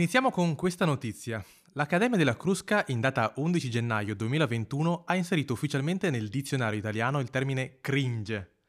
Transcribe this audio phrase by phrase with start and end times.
[0.00, 1.44] Iniziamo con questa notizia.
[1.74, 7.28] L'Accademia della Crusca, in data 11 gennaio 2021, ha inserito ufficialmente nel dizionario italiano il
[7.28, 8.60] termine cringe,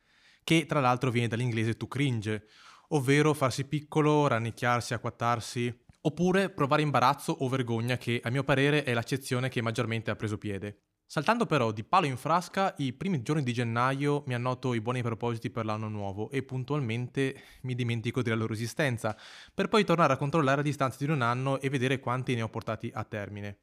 [0.43, 2.47] che tra l'altro viene dall'inglese to cringe,
[2.89, 8.93] ovvero farsi piccolo, rannicchiarsi, acquattarsi, oppure provare imbarazzo o vergogna, che a mio parere è
[8.93, 10.81] l'accezione che maggiormente ha preso piede.
[11.11, 15.01] Saltando però di palo in frasca, i primi giorni di gennaio mi annoto i buoni
[15.01, 19.17] propositi per l'anno nuovo e puntualmente mi dimentico della loro esistenza,
[19.53, 22.47] per poi tornare a controllare a distanza di un anno e vedere quanti ne ho
[22.47, 23.59] portati a termine.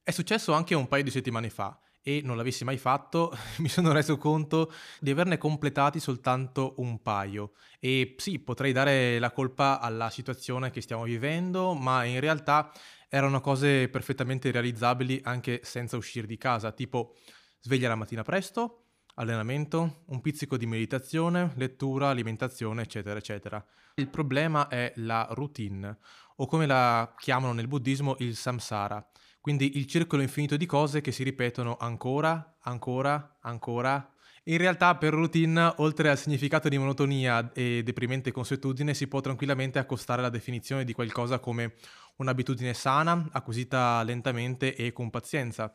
[0.00, 3.90] È successo anche un paio di settimane fa e non l'avessi mai fatto, mi sono
[3.90, 7.54] reso conto di averne completati soltanto un paio.
[7.80, 12.70] E sì, potrei dare la colpa alla situazione che stiamo vivendo, ma in realtà
[13.08, 17.14] erano cose perfettamente realizzabili anche senza uscire di casa, tipo
[17.60, 23.64] sveglia la mattina presto, allenamento, un pizzico di meditazione, lettura, alimentazione, eccetera, eccetera.
[23.94, 25.98] Il problema è la routine,
[26.36, 29.06] o come la chiamano nel buddismo il samsara,
[29.40, 34.10] quindi il circolo infinito di cose che si ripetono ancora, ancora, ancora.
[34.48, 39.78] In realtà per routine, oltre al significato di monotonia e deprimente consuetudine, si può tranquillamente
[39.78, 41.74] accostare la definizione di qualcosa come
[42.16, 45.74] un'abitudine sana, acquisita lentamente e con pazienza.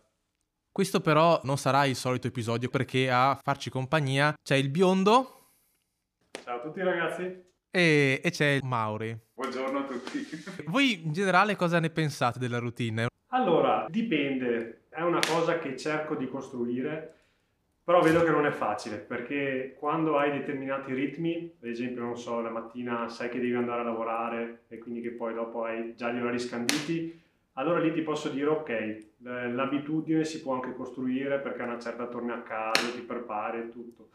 [0.71, 5.51] Questo però non sarà il solito episodio perché a farci compagnia c'è il biondo.
[6.43, 7.49] Ciao a tutti ragazzi.
[7.69, 9.17] E, e c'è Mauri.
[9.33, 10.25] Buongiorno a tutti.
[10.67, 13.07] Voi in generale cosa ne pensate della routine?
[13.33, 17.15] Allora, dipende, è una cosa che cerco di costruire
[17.83, 22.39] però vedo che non è facile perché quando hai determinati ritmi, ad esempio, non so,
[22.41, 26.11] la mattina sai che devi andare a lavorare e quindi che poi dopo hai già
[26.11, 27.19] gli orari scanditi,
[27.53, 32.07] allora lì ti posso dire ok, l'abitudine si può anche costruire perché a una certa
[32.07, 34.09] torni a casa, ti prepari e tutto.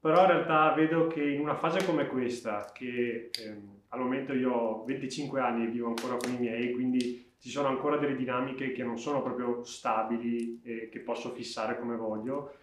[0.00, 4.50] Però in realtà vedo che in una fase come questa, che ehm, al momento io
[4.50, 8.72] ho 25 anni e vivo ancora con i miei, quindi ci sono ancora delle dinamiche
[8.72, 12.54] che non sono proprio stabili e che posso fissare come voglio,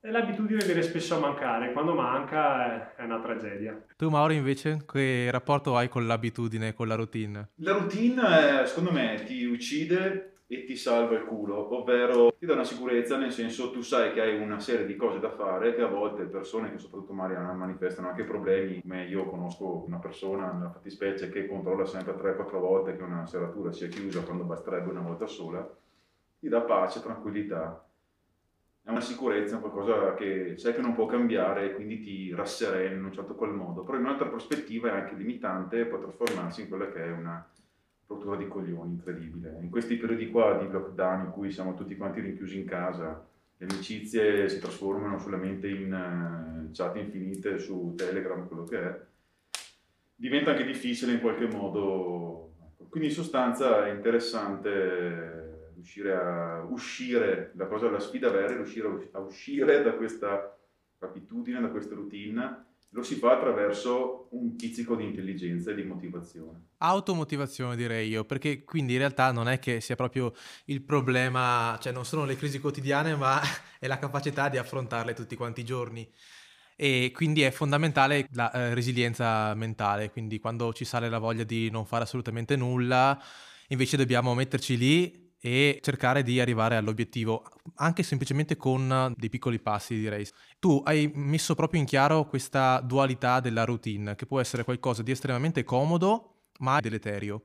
[0.00, 3.84] e l'abitudine viene spesso a mancare, quando manca è una tragedia.
[3.96, 7.50] Tu Mauro invece che rapporto hai con l'abitudine, con la routine?
[7.56, 12.62] La routine secondo me ti uccide e ti salva il culo, ovvero ti dà una
[12.62, 15.88] sicurezza nel senso tu sai che hai una serie di cose da fare che a
[15.88, 21.30] volte persone che soprattutto magari manifestano anche problemi, come io conosco una persona nella fattispecie
[21.30, 25.68] che controlla sempre 3-4 volte che una serratura sia chiusa quando basterebbe una volta sola,
[26.38, 27.85] ti dà pace, tranquillità
[28.86, 33.02] è una sicurezza, qualcosa che sai che non può cambiare e quindi ti rasserena in
[33.02, 36.68] un certo qual modo, però in un'altra prospettiva è anche limitante e può trasformarsi in
[36.68, 37.44] quella che è una
[38.06, 39.58] rottura di coglioni incredibile.
[39.60, 43.26] In questi periodi qua di lockdown in cui siamo tutti quanti rinchiusi in casa,
[43.56, 49.00] le amicizie si trasformano solamente in uh, chat infinite su Telegram, quello che è,
[50.14, 52.52] diventa anche difficile in qualche modo.
[52.88, 55.55] Quindi in sostanza è interessante
[55.86, 60.58] riuscire a uscire, la cosa, la sfida vera è riuscire a uscire da questa
[60.98, 66.70] abitudine, da questa routine, lo si fa attraverso un pizzico di intelligenza e di motivazione.
[66.78, 70.32] Automotivazione direi io, perché quindi in realtà non è che sia proprio
[70.66, 73.40] il problema, cioè non sono le crisi quotidiane, ma
[73.78, 76.10] è la capacità di affrontarle tutti quanti i giorni.
[76.74, 81.70] E quindi è fondamentale la eh, resilienza mentale, quindi quando ci sale la voglia di
[81.70, 83.18] non fare assolutamente nulla,
[83.68, 87.44] invece dobbiamo metterci lì e cercare di arrivare all'obiettivo,
[87.76, 90.26] anche semplicemente con dei piccoli passi, direi.
[90.58, 95.12] Tu hai messo proprio in chiaro questa dualità della routine, che può essere qualcosa di
[95.12, 97.44] estremamente comodo, ma deleterio.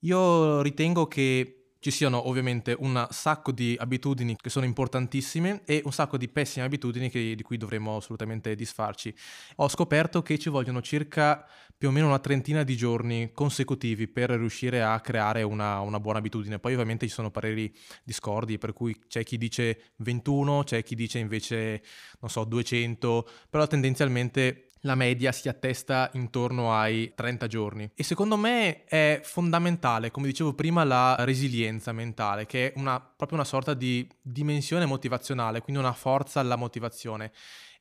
[0.00, 5.92] Io ritengo che ci siano ovviamente un sacco di abitudini che sono importantissime e un
[5.92, 9.12] sacco di pessime abitudini che, di cui dovremmo assolutamente disfarci.
[9.56, 11.44] Ho scoperto che ci vogliono circa
[11.76, 16.20] più o meno una trentina di giorni consecutivi per riuscire a creare una, una buona
[16.20, 16.60] abitudine.
[16.60, 17.74] Poi ovviamente ci sono pareri
[18.04, 21.82] discordi, per cui c'è chi dice 21, c'è chi dice invece,
[22.20, 27.90] non so, 200, però tendenzialmente la media si attesta intorno ai 30 giorni.
[27.94, 33.38] E secondo me è fondamentale, come dicevo prima, la resilienza mentale, che è una, proprio
[33.38, 37.32] una sorta di dimensione motivazionale, quindi una forza alla motivazione.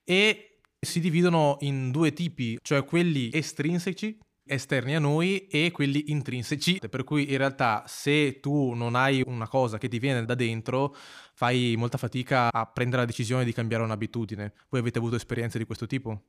[0.03, 6.81] E si dividono in due tipi, cioè quelli estrinseci esterni a noi e quelli intrinseci,
[6.89, 10.95] per cui in realtà se tu non hai una cosa che ti viene da dentro,
[11.33, 14.53] fai molta fatica a prendere la decisione di cambiare un'abitudine.
[14.69, 16.21] Voi avete avuto esperienze di questo tipo?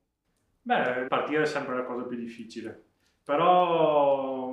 [0.65, 2.83] Beh, partire è sempre la cosa più difficile,
[3.25, 4.53] però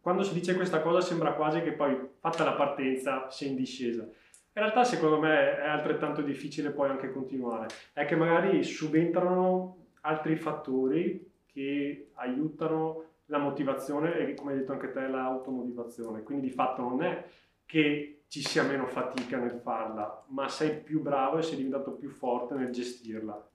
[0.00, 4.02] quando si dice questa cosa sembra quasi che poi fatta la partenza sia in discesa.
[4.02, 10.36] In realtà secondo me è altrettanto difficile poi anche continuare, è che magari subentrano altri
[10.36, 16.22] fattori che aiutano la motivazione e come hai detto anche te l'automotivazione.
[16.22, 17.24] Quindi di fatto non è
[17.66, 22.08] che ci sia meno fatica nel farla, ma sei più bravo e sei diventato più
[22.08, 23.48] forte nel gestirla.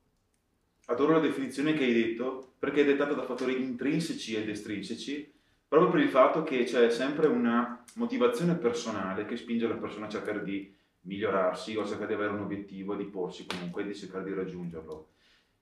[0.86, 5.32] Adoro la definizione che hai detto perché è dettata da fattori intrinseci ed estrinseci,
[5.68, 10.10] proprio per il fatto che c'è sempre una motivazione personale che spinge la persona a
[10.10, 13.96] cercare di migliorarsi o a cercare di avere un obiettivo, di porsi comunque e di
[13.96, 15.08] cercare di raggiungerlo.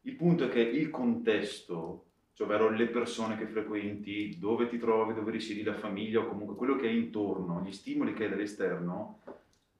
[0.01, 5.13] Il punto è che il contesto, cioè ovvero le persone che frequenti, dove ti trovi,
[5.13, 9.19] dove risiedi, la famiglia o comunque quello che è intorno, gli stimoli che hai dall'esterno,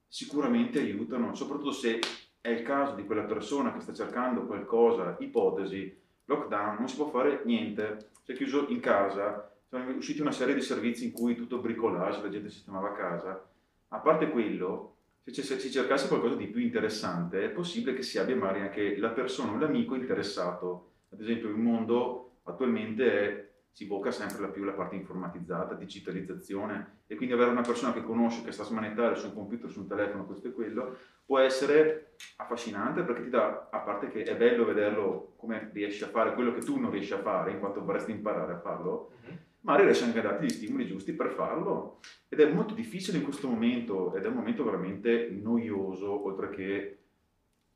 [0.08, 2.00] sicuramente aiutano, soprattutto se
[2.42, 5.96] è il caso di quella persona che sta cercando qualcosa, ipotesi,
[6.26, 10.56] lockdown, non si può fare niente, si è chiuso in casa, sono usciti una serie
[10.56, 13.48] di servizi in cui tutto bricolage, la gente sistemava casa.
[13.90, 18.36] A parte quello, se si cercasse qualcosa di più interessante, è possibile che si abbia
[18.36, 20.90] magari anche la persona o l'amico interessato.
[21.12, 27.16] Ad esempio, il mondo attualmente è, si evoca sempre più la parte informatizzata, digitalizzazione, e
[27.16, 30.26] quindi avere una persona che conosce, che sa smanettare su un computer, su un telefono,
[30.26, 35.34] questo e quello, può essere affascinante perché ti dà, a parte che è bello vederlo
[35.38, 38.54] come riesci a fare quello che tu non riesci a fare, in quanto vorresti imparare
[38.54, 42.00] a farlo, mm-hmm magari riesce anche a darti gli stimoli giusti per farlo.
[42.30, 47.01] Ed è molto difficile in questo momento, ed è un momento veramente noioso, oltre che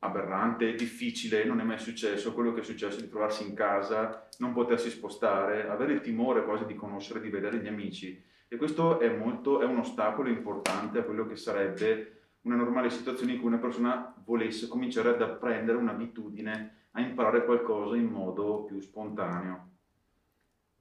[0.05, 4.53] aberrante, difficile, non è mai successo quello che è successo di trovarsi in casa, non
[4.53, 8.23] potersi spostare, avere il timore quasi di conoscere, di vedere gli amici.
[8.47, 12.11] E questo è, molto, è un ostacolo importante a quello che sarebbe
[12.41, 17.95] una normale situazione in cui una persona volesse cominciare ad apprendere un'abitudine, a imparare qualcosa
[17.95, 19.69] in modo più spontaneo.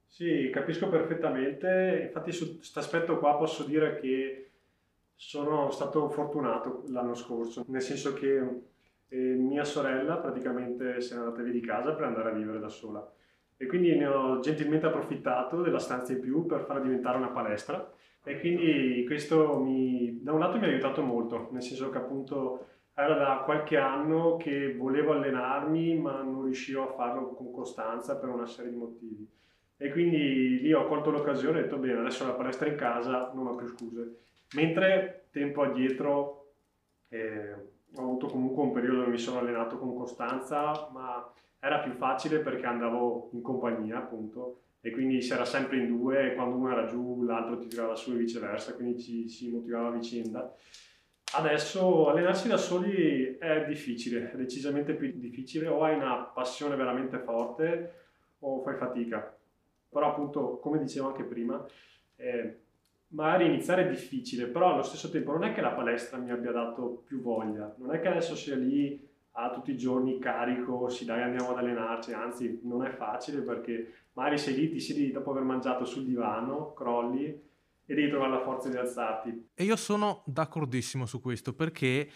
[0.07, 2.03] Sì, capisco perfettamente.
[2.05, 4.51] Infatti su questo aspetto qua posso dire che
[5.15, 8.41] sono stato fortunato l'anno scorso, nel senso che
[9.15, 12.67] eh, mia sorella praticamente si è andata via di casa per andare a vivere da
[12.67, 13.09] sola
[13.57, 17.89] e quindi ne ho gentilmente approfittato della stanza in più per farla diventare una palestra
[18.23, 22.67] e quindi questo mi, da un lato mi ha aiutato molto, nel senso che appunto
[22.93, 28.29] era da qualche anno che volevo allenarmi ma non riuscivo a farlo con costanza per
[28.29, 29.29] una serie di motivi.
[29.77, 33.31] E quindi lì ho colto l'occasione e ho detto bene, adesso la palestra in casa,
[33.33, 34.19] non ho più scuse.
[34.55, 36.53] Mentre tempo addietro
[37.09, 37.53] eh,
[37.95, 42.39] ho avuto comunque un periodo dove mi sono allenato con costanza, ma era più facile
[42.39, 46.71] perché andavo in compagnia appunto e quindi si era sempre in due e quando uno
[46.71, 50.53] era giù l'altro ti tirava su e viceversa, quindi ci si motivava a vicenda.
[51.33, 57.17] Adesso allenarsi da soli è difficile, è decisamente più difficile, o hai una passione veramente
[57.17, 57.93] forte
[58.39, 59.35] o fai fatica
[59.95, 61.65] però appunto, come dicevo anche prima,
[62.17, 62.63] eh,
[63.15, 66.51] magari iniziare è difficile, però allo stesso tempo non è che la palestra mi abbia
[66.51, 69.01] dato più voglia, non è che adesso sia lì
[69.37, 73.93] a tutti i giorni carico, sì dai andiamo ad allenarci, anzi non è facile perché
[74.13, 77.23] magari sei lì, ti siedi dopo aver mangiato sul divano, crolli
[77.85, 79.49] e devi trovare la forza di alzarti.
[79.53, 82.09] E io sono d'accordissimo su questo perché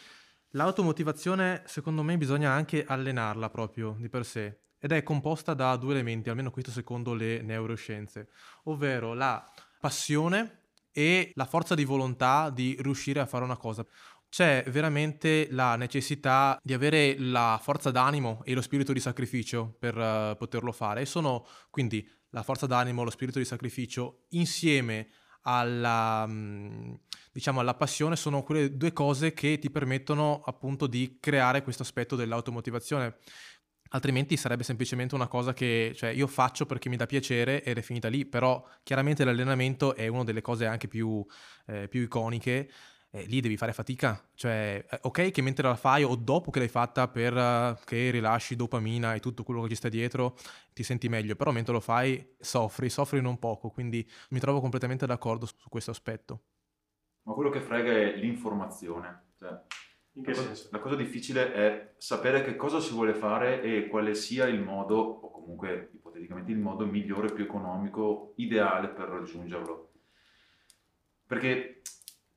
[0.51, 5.92] l'automotivazione secondo me bisogna anche allenarla proprio di per sé ed è composta da due
[5.92, 8.30] elementi, almeno questo secondo le neuroscienze,
[8.63, 9.46] ovvero la
[9.80, 10.59] passione
[11.00, 13.86] e la forza di volontà di riuscire a fare una cosa.
[14.27, 19.96] C'è veramente la necessità di avere la forza d'animo e lo spirito di sacrificio per
[19.96, 25.08] uh, poterlo fare e sono quindi la forza d'animo, lo spirito di sacrificio insieme
[25.44, 26.94] alla, mm,
[27.32, 32.18] diciamo, alla passione sono quelle due cose che ti permettono appunto di creare questo aspetto
[32.18, 33.20] dell'automotivazione.
[33.89, 37.81] Altrimenti sarebbe semplicemente una cosa che cioè, io faccio perché mi dà piacere ed è
[37.81, 41.25] finita lì, però chiaramente l'allenamento è una delle cose anche più,
[41.65, 42.69] eh, più iconiche.
[43.12, 46.60] Eh, lì devi fare fatica, cioè eh, ok che mentre la fai o dopo che
[46.60, 50.38] l'hai fatta per uh, che rilasci dopamina e tutto quello che ci sta dietro
[50.74, 55.08] ti senti meglio, però mentre lo fai soffri, soffri non poco, quindi mi trovo completamente
[55.08, 56.43] d'accordo su questo aspetto.
[57.24, 59.60] Ma quello che frega è l'informazione, cioè
[60.13, 60.63] in che la senso?
[60.63, 64.62] Cosa, la cosa difficile è sapere che cosa si vuole fare e quale sia il
[64.62, 69.92] modo, o comunque ipoteticamente il modo migliore, più economico, ideale per raggiungerlo.
[71.25, 71.82] Perché,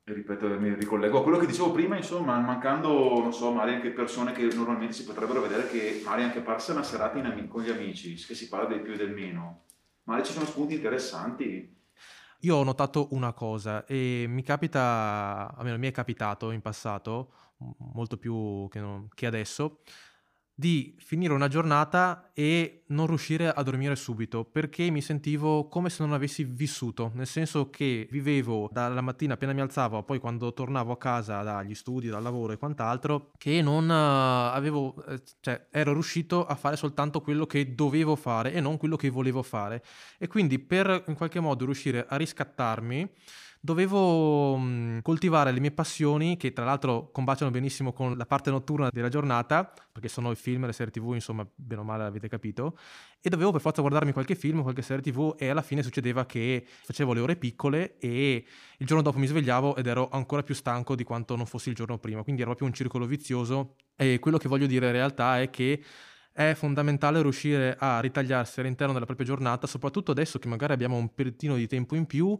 [0.03, 4.33] ripeto, mi ricollego a quello che dicevo prima, insomma, mancando, non so, magari anche persone
[4.33, 8.13] che normalmente si potrebbero vedere che magari anche farsi una serata in, con gli amici,
[8.15, 9.63] che si parla del più e del meno,
[10.03, 11.81] magari ci sono spunti interessanti
[12.43, 17.31] io ho notato una cosa e mi capita, almeno mi è capitato in passato,
[17.77, 19.81] molto più che, non, che adesso,
[20.55, 26.03] di finire una giornata e non riuscire a dormire subito perché mi sentivo come se
[26.03, 30.91] non avessi vissuto, nel senso che vivevo dalla mattina appena mi alzavo poi quando tornavo
[30.91, 35.93] a casa dagli studi, dal lavoro e quant'altro, che non uh, avevo, eh, cioè ero
[35.93, 39.83] riuscito a fare soltanto quello che dovevo fare e non quello che volevo fare.
[40.19, 43.09] E quindi per in qualche modo riuscire a riscattarmi
[43.65, 48.51] dovevo mh, mhmm, coltivare le mie passioni, che tra l'altro combaciano benissimo con la parte
[48.51, 52.27] notturna della giornata, perché sono i film, le serie tv, insomma, bene o male avete
[52.27, 52.77] capito,
[53.21, 56.65] e dovevo per forza guardarmi qualche film, qualche serie tv, e alla fine succedeva che
[56.67, 58.45] facevo le ore piccole e
[58.79, 61.75] il giorno dopo mi svegliavo ed ero ancora più stanco di quanto non fossi il
[61.75, 63.75] giorno prima, quindi era proprio un circolo vizioso.
[63.95, 65.81] E quello che voglio dire in realtà è che
[66.33, 71.13] è fondamentale riuscire a ritagliarsi all'interno della propria giornata, soprattutto adesso che magari abbiamo un
[71.13, 72.35] pellettino di tempo in più,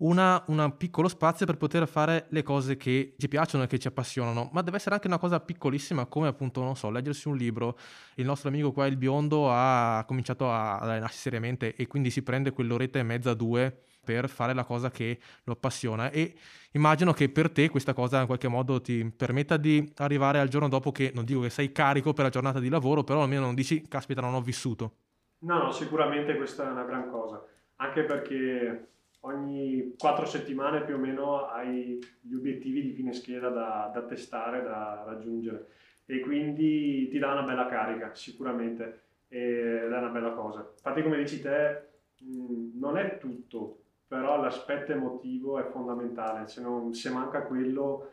[0.00, 4.50] un piccolo spazio per poter fare le cose che ci piacciono e che ci appassionano,
[4.52, 7.78] ma deve essere anche una cosa piccolissima come appunto, non so, leggersi un libro.
[8.16, 12.52] Il nostro amico qua, il biondo, ha cominciato a allenarsi seriamente e quindi si prende
[12.52, 16.34] quell'oretta e mezza, due per fare la cosa che lo appassiona e
[16.72, 20.70] immagino che per te questa cosa in qualche modo ti permetta di arrivare al giorno
[20.70, 23.54] dopo che non dico che sei carico per la giornata di lavoro, però almeno non
[23.54, 24.92] dici caspita non ho vissuto.
[25.40, 27.44] No, no, sicuramente questa è una gran cosa,
[27.76, 28.88] anche perché
[29.20, 34.62] ogni quattro settimane più o meno hai gli obiettivi di fine scheda da, da testare,
[34.62, 35.66] da raggiungere
[36.06, 40.66] e quindi ti dà una bella carica sicuramente ed è una bella cosa.
[40.74, 41.88] Infatti come dici te
[42.20, 48.12] non è tutto però l'aspetto emotivo è fondamentale, se, non, se manca quello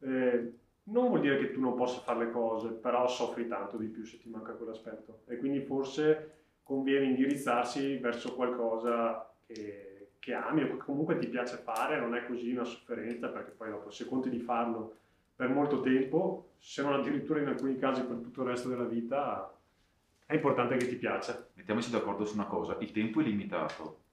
[0.00, 0.52] eh,
[0.88, 4.04] non vuol dire che tu non possa fare le cose, però soffri tanto di più
[4.04, 6.32] se ti manca quell'aspetto e quindi forse
[6.64, 12.26] conviene indirizzarsi verso qualcosa che, che ami o che comunque ti piace fare, non è
[12.26, 14.96] così una sofferenza perché poi dopo se conti di farlo
[15.36, 19.52] per molto tempo, se non addirittura in alcuni casi per tutto il resto della vita,
[20.24, 21.46] è importante che ti piaccia.
[21.54, 24.04] Mettiamoci d'accordo su una cosa, il tempo è limitato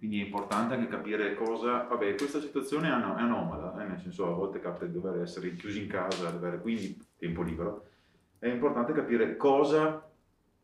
[0.00, 4.00] quindi è importante anche capire cosa, vabbè, questa situazione è, an- è anomala, eh, nel
[4.00, 7.84] senso a volte capita di dover essere chiusi in casa, avere quindi tempo libero.
[8.38, 10.02] È importante capire cosa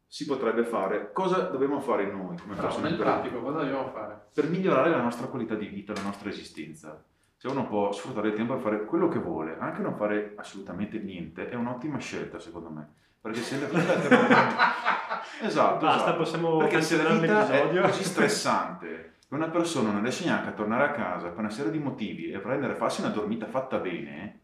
[0.07, 2.89] si potrebbe fare, cosa dobbiamo fare noi come Però persone.
[2.89, 4.29] Nel pratico, cosa dobbiamo fare?
[4.33, 7.05] Per migliorare la nostra qualità di vita, la nostra esistenza.
[7.37, 10.99] Se uno può sfruttare il tempo per fare quello che vuole, anche non fare assolutamente
[10.99, 12.89] niente, è un'ottima scelta secondo me.
[13.21, 16.17] Perché se la vita esatto, Basta, esatto.
[16.17, 20.85] possiamo Perché se la vita è così stressante una persona non riesce neanche a tornare
[20.85, 24.41] a casa per una serie di motivi e prendere, farsi una dormita fatta bene,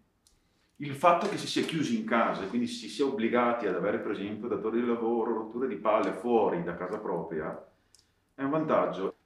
[0.76, 4.00] il fatto che si sia chiusi in casa e quindi si sia obbligati ad avere
[4.00, 7.70] per esempio datori di lavoro, rotture di palle fuori da casa propria,
[8.34, 9.16] è un vantaggio.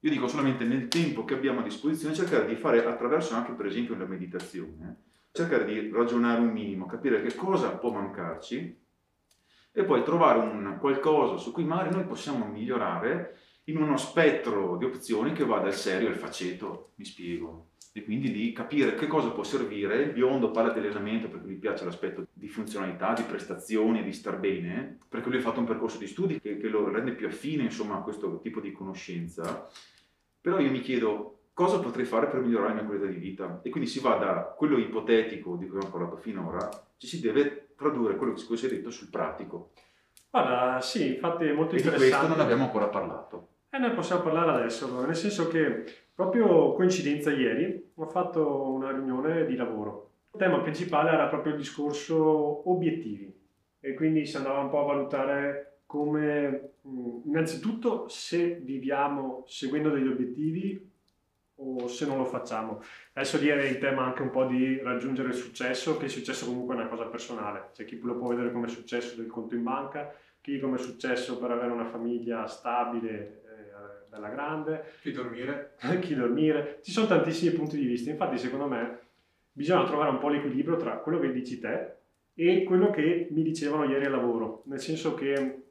[0.00, 3.66] Io dico solamente nel tempo che abbiamo a disposizione cercare di fare attraverso anche per
[3.66, 8.80] esempio la meditazione, cercare di ragionare un minimo, capire che cosa può mancarci
[9.70, 14.84] e poi trovare un qualcosa su cui magari noi possiamo migliorare in uno spettro di
[14.84, 17.68] opzioni che va dal serio al faceto, mi spiego.
[17.94, 20.02] E quindi di capire che cosa può servire.
[20.02, 24.38] Il biondo parla di allenamento perché gli piace l'aspetto di funzionalità, di prestazioni, di star
[24.38, 27.64] bene, perché lui ha fatto un percorso di studi che, che lo rende più affine
[27.64, 29.68] insomma, a questo tipo di conoscenza.
[30.40, 33.60] Però io mi chiedo cosa potrei fare per migliorare la mia qualità di vita?
[33.62, 37.74] E quindi si va da quello ipotetico di cui abbiamo parlato finora, ci si deve
[37.76, 39.72] tradurre quello che si è detto sul pratico.
[40.30, 42.04] Guarda, sì, infatti è molto e interessante.
[42.04, 43.48] di questo non abbiamo ancora parlato.
[43.74, 49.46] E noi possiamo parlare adesso, nel senso che proprio coincidenza ieri ho fatto una riunione
[49.46, 50.10] di lavoro.
[50.34, 53.34] Il tema principale era proprio il discorso obiettivi
[53.80, 56.72] e quindi si andava un po' a valutare come
[57.24, 60.90] innanzitutto se viviamo seguendo degli obiettivi
[61.54, 62.82] o se non lo facciamo.
[63.14, 66.44] Adesso lì è il tema anche un po' di raggiungere il successo, che il successo
[66.44, 69.62] comunque è una cosa personale, c'è chi lo può vedere come successo del conto in
[69.62, 73.41] banca, chi come successo per avere una famiglia stabile
[74.12, 74.84] bella grande.
[75.00, 75.76] Chi dormire.
[76.00, 76.80] chi dormire.
[76.82, 78.98] Ci sono tantissimi punti di vista, infatti secondo me
[79.50, 81.96] bisogna trovare un po' l'equilibrio tra quello che dici te
[82.34, 85.62] e quello che mi dicevano ieri al lavoro, nel senso che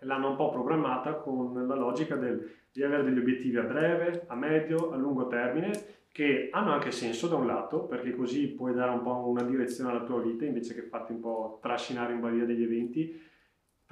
[0.00, 4.34] l'hanno un po' programmata con la logica del, di avere degli obiettivi a breve, a
[4.34, 5.70] medio, a lungo termine,
[6.10, 9.90] che hanno anche senso da un lato, perché così puoi dare un po' una direzione
[9.90, 13.30] alla tua vita invece che farti un po' trascinare in balia degli eventi,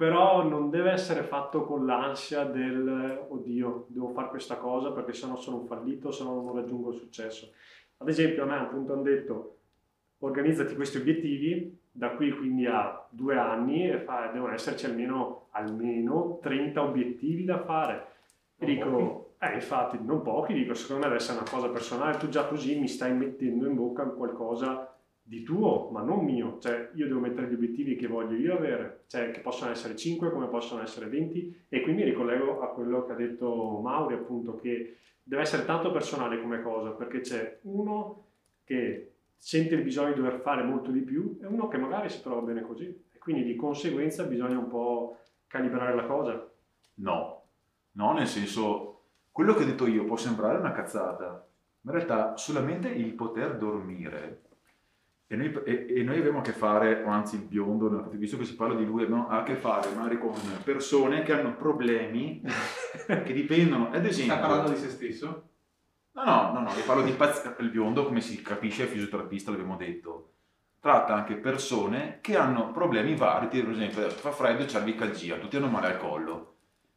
[0.01, 5.35] però non deve essere fatto con l'ansia del oddio, devo fare questa cosa perché sennò
[5.35, 7.51] sono un fallito, se no non raggiungo il successo.
[7.97, 9.57] Ad esempio a me appunto hanno detto
[10.21, 16.39] organizzati questi obiettivi da qui quindi a due anni e fa, devono esserci almeno, almeno
[16.41, 18.07] 30 obiettivi da fare.
[18.57, 22.27] E dico, eh infatti non pochi, dico secondo me deve essere una cosa personale, tu
[22.27, 24.95] già così mi stai mettendo in bocca qualcosa
[25.31, 26.57] di tuo, ma non mio.
[26.59, 30.29] Cioè, io devo mettere gli obiettivi che voglio io avere, cioè che possono essere 5
[30.29, 34.57] come possono essere 20 e qui mi ricollego a quello che ha detto Mauri, appunto,
[34.57, 38.25] che deve essere tanto personale come cosa, perché c'è uno
[38.65, 42.21] che sente il bisogno di dover fare molto di più e uno che magari si
[42.21, 42.87] trova bene così.
[43.13, 46.45] E quindi di conseguenza bisogna un po' calibrare la cosa.
[46.95, 47.43] No,
[47.93, 51.47] no, nel senso, quello che ho detto io può sembrare una cazzata,
[51.83, 54.49] ma in realtà solamente il poter dormire
[55.31, 58.43] e noi, e, e noi, abbiamo a che fare, o anzi il biondo, visto che
[58.43, 62.41] si parla di lui, ha a che fare magari con persone che hanno problemi
[63.07, 64.33] che dipendono, ad esempio...
[64.33, 65.49] Sta parlando di se stesso?
[66.11, 69.51] No, no, no, no io parlo di pazzi, il biondo, come si capisce, è fisioterapista,
[69.51, 70.33] l'abbiamo detto.
[70.81, 75.69] Tratta anche persone che hanno problemi vari, per esempio, fa freddo e cervicalgia, tutti hanno
[75.69, 76.55] male al collo.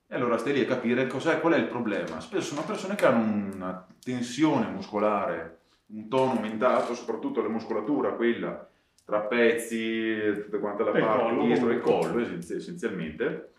[0.08, 2.18] E allora stai lì a capire cos'è, qual è il problema.
[2.18, 8.68] Spesso sono persone che hanno una tensione muscolare un tono aumentato, soprattutto la muscolatura, quella
[9.04, 13.52] tra pezzi, tutta quanta la e parte dietro e collo essenzialmente,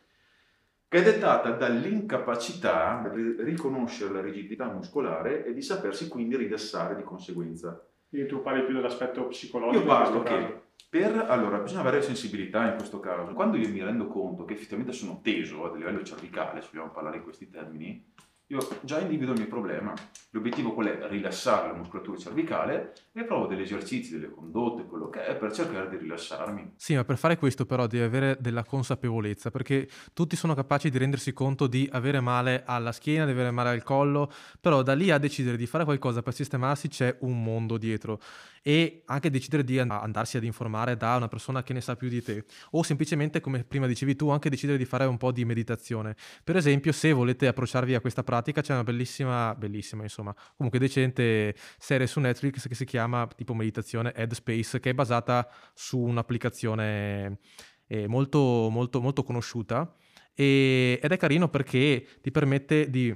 [0.87, 7.03] che è dettata dall'incapacità di riconoscere la rigidità muscolare e di sapersi quindi rilassare di
[7.03, 7.79] conseguenza.
[8.09, 9.83] Quindi tu parli più dell'aspetto psicologico?
[9.83, 13.33] Io parlo che per, allora, bisogna avere sensibilità in questo caso.
[13.33, 17.17] Quando io mi rendo conto che effettivamente sono teso a livello cervicale, se vogliamo parlare
[17.17, 18.13] in questi termini,
[18.47, 19.93] io già individuo il mio problema.
[20.29, 21.07] L'obiettivo qual è?
[21.07, 25.89] Rilassare la muscolatura cervicale e provo degli esercizi, delle condotte, quello che è, per cercare
[25.89, 26.73] di rilassarmi.
[26.75, 30.97] Sì, ma per fare questo però devi avere della consapevolezza, perché tutti sono capaci di
[30.97, 35.09] rendersi conto di avere male alla schiena, di avere male al collo, però da lì
[35.09, 38.19] a decidere di fare qualcosa per sistemarsi c'è un mondo dietro
[38.67, 42.23] e anche decidere di andarsi ad informare da una persona che ne sa più di
[42.23, 42.45] te.
[42.71, 46.15] O semplicemente come prima dicevi tu anche decidere di fare un po' di meditazione.
[46.43, 51.53] Per esempio se volete approcciarvi a questa pratica c'è una bellissima bellissima insomma comunque decente
[51.77, 57.37] serie su Netflix che si chiama tipo meditazione Headspace che è basata su un'applicazione
[57.85, 59.95] eh, molto molto molto conosciuta
[60.33, 63.15] e, ed è carino perché ti permette di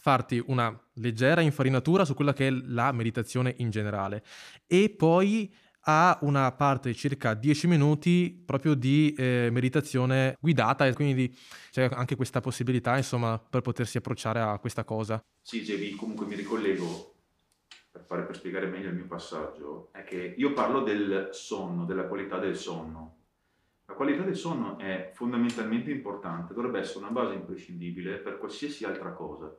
[0.00, 4.24] farti una leggera infarinatura su quella che è la meditazione in generale
[4.66, 5.52] e poi
[5.84, 11.34] ha una parte circa 10 minuti proprio di eh, meditazione guidata e quindi
[11.70, 15.22] c'è anche questa possibilità insomma per potersi approcciare a questa cosa.
[15.40, 17.14] Sì, JB, comunque mi ricollego
[17.90, 22.04] per, fare, per spiegare meglio il mio passaggio, è che io parlo del sonno, della
[22.04, 23.16] qualità del sonno.
[23.86, 29.12] La qualità del sonno è fondamentalmente importante, dovrebbe essere una base imprescindibile per qualsiasi altra
[29.12, 29.52] cosa.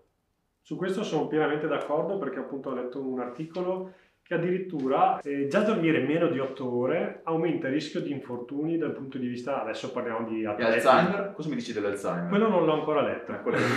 [0.62, 3.94] Su questo sono pienamente d'accordo perché appunto ho letto un articolo
[4.32, 8.94] che addirittura eh, già dormire meno di 8 ore aumenta il rischio di infortuni dal
[8.94, 10.72] punto di vista, adesso parliamo di atleti.
[10.72, 11.34] E Alzheimer?
[11.34, 12.30] Cosa mi dici dell'Alzheimer?
[12.30, 13.34] Quello non l'ho ancora letto.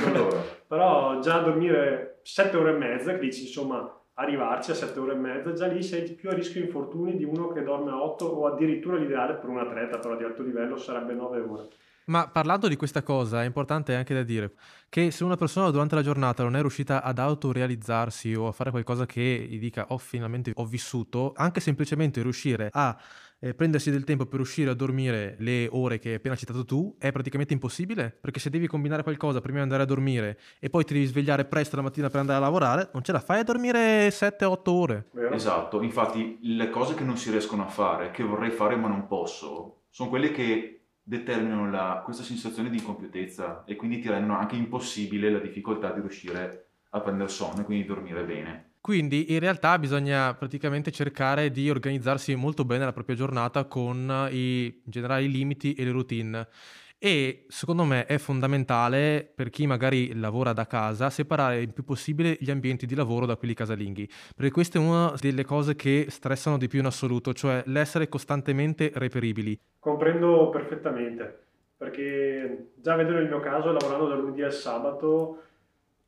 [0.06, 0.40] Allora.
[0.68, 5.16] Però già dormire 7 ore e mezza, che dici insomma arrivarci a 7 ore e
[5.16, 8.46] mezza, già lì sei più a rischio infortuni di uno che dorme a 8 o
[8.46, 11.68] addirittura l'ideale per un atleta però di alto livello sarebbe 9 ore.
[12.06, 14.52] Ma parlando di questa cosa è importante anche da dire
[14.90, 18.70] che se una persona durante la giornata non è riuscita ad autorealizzarsi o a fare
[18.70, 22.94] qualcosa che gli dica oh finalmente ho vissuto, anche semplicemente riuscire a
[23.40, 26.94] eh, prendersi del tempo per uscire a dormire le ore che hai appena citato tu
[26.98, 28.16] è praticamente impossibile?
[28.20, 31.46] Perché se devi combinare qualcosa prima di andare a dormire e poi ti devi svegliare
[31.46, 35.06] presto la mattina per andare a lavorare non ce la fai a dormire 7-8 ore.
[35.32, 39.06] Esatto, infatti le cose che non si riescono a fare, che vorrei fare ma non
[39.06, 44.56] posso, sono quelle che determinano la, questa sensazione di incompiutezza e quindi ti rendono anche
[44.56, 48.70] impossibile la difficoltà di riuscire a prendere sonno e quindi dormire bene.
[48.80, 54.82] Quindi in realtà bisogna praticamente cercare di organizzarsi molto bene la propria giornata con i
[54.84, 56.48] generali limiti e le routine.
[56.98, 62.36] E secondo me è fondamentale per chi magari lavora da casa separare il più possibile
[62.40, 66.56] gli ambienti di lavoro da quelli casalinghi, perché questa è una delle cose che stressano
[66.56, 69.58] di più in assoluto, cioè l'essere costantemente reperibili.
[69.78, 75.42] Comprendo perfettamente, perché già vedo nel mio caso, lavorando dal lunedì al sabato,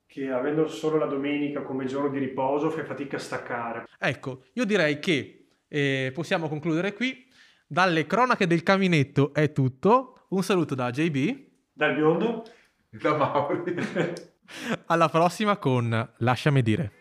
[0.07, 3.87] che avendo solo la domenica come giorno di riposo fai fatica a staccare.
[3.99, 7.26] Ecco, io direi che eh, possiamo concludere qui.
[7.68, 10.26] Dalle cronache del caminetto è tutto.
[10.29, 11.46] Un saluto da JB.
[11.72, 12.44] Dal biondo.
[12.90, 13.74] Da Mauri.
[14.87, 16.92] Alla prossima con Lasciami dire.